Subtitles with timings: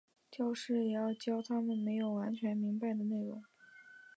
[0.31, 3.43] 教师也要教他们没有完全明白的内容。